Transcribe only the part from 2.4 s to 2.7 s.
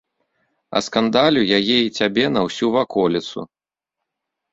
ўсю